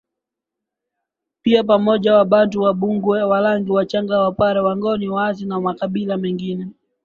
[1.67, 6.67] pamoja wabantu Wambungwe Warangi Wachagga Wapare Wangoni Waasi na Makabila mengine